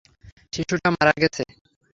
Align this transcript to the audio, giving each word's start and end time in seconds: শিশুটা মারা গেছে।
শিশুটা 0.53 0.89
মারা 0.95 1.13
গেছে। 1.21 1.43